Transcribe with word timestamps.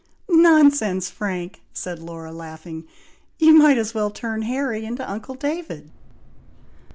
"Nonsense, 0.29 1.11
Frank!" 1.11 1.61
said 1.75 1.99
Laura, 1.99 2.31
laughing; 2.31 2.85
"you 3.37 3.53
might 3.53 3.77
as 3.77 3.93
well 3.93 4.09
turn 4.09 4.41
Harry 4.41 4.83
into 4.83 5.07
uncle 5.07 5.35
David!" 5.35 5.91